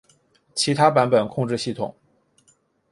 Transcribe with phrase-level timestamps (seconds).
[0.55, 1.95] 其他版本控制系统